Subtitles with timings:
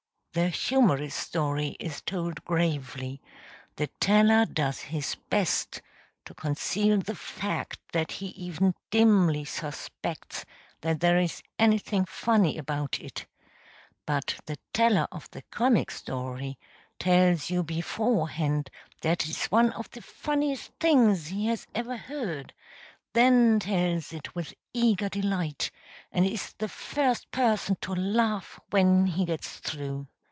[0.33, 3.21] The humorous story is told gravely;
[3.75, 5.81] the teller does his best
[6.23, 10.45] to conceal the fact that he even dimly suspects
[10.83, 13.25] that there is anything funny about it;
[14.05, 16.57] but the teller of the comic story
[16.97, 18.69] tells you beforehand
[19.01, 22.53] that it is one of the funniest things he has ever heard,
[23.11, 25.71] then tells it with eager delight,
[26.09, 30.07] and is the first person to laugh when he gets through.